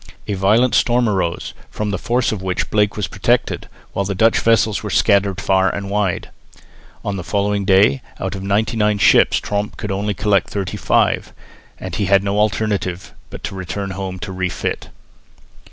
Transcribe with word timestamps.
A 0.27 0.33
violent 0.33 0.73
storm 0.73 1.07
arose, 1.07 1.53
from 1.69 1.91
the 1.91 1.99
force 1.99 2.31
of 2.31 2.41
which 2.41 2.71
Blake 2.71 2.97
was 2.97 3.05
protected, 3.07 3.69
while 3.93 4.03
the 4.03 4.15
Dutch 4.15 4.39
vessels 4.39 4.81
were 4.81 4.89
scattered 4.89 5.39
far 5.39 5.69
and 5.69 5.91
wide. 5.91 6.31
On 7.05 7.17
the 7.17 7.23
following 7.23 7.65
day, 7.65 8.01
out 8.19 8.33
of 8.33 8.41
ninety 8.41 8.75
nine 8.75 8.97
ships 8.97 9.37
Tromp 9.39 9.77
could 9.77 9.91
only 9.91 10.15
collect 10.15 10.47
thirty 10.49 10.75
five, 10.75 11.33
and 11.79 11.93
had 11.95 12.23
no 12.23 12.39
alternative 12.39 13.13
but 13.29 13.43
to 13.43 13.53
return 13.55 13.91
home 13.91 14.17
to 14.17 14.31
refit. 14.31 14.89